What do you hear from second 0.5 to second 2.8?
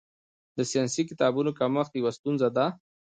د ساینسي کتابونو کمښت یوه ستونزه ده.